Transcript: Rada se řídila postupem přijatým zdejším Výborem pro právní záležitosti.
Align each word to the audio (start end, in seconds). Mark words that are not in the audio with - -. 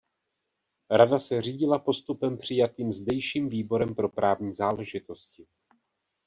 Rada 0.91 1.19
se 1.19 1.41
řídila 1.41 1.79
postupem 1.79 2.37
přijatým 2.37 2.93
zdejším 2.93 3.49
Výborem 3.49 3.95
pro 3.95 4.09
právní 4.09 4.53
záležitosti. 4.53 5.47